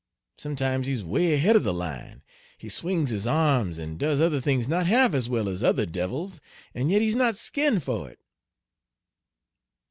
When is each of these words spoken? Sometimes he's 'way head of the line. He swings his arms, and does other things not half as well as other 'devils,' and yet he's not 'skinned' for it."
Sometimes 0.39 0.87
he's 0.87 1.03
'way 1.03 1.37
head 1.37 1.55
of 1.55 1.63
the 1.63 1.71
line. 1.75 2.23
He 2.57 2.69
swings 2.69 3.11
his 3.11 3.27
arms, 3.27 3.77
and 3.77 3.99
does 3.99 4.19
other 4.19 4.41
things 4.41 4.67
not 4.67 4.87
half 4.87 5.13
as 5.13 5.29
well 5.29 5.47
as 5.47 5.61
other 5.61 5.85
'devils,' 5.85 6.41
and 6.73 6.89
yet 6.89 7.03
he's 7.03 7.13
not 7.15 7.35
'skinned' 7.35 7.83
for 7.83 8.09
it." 8.09 8.19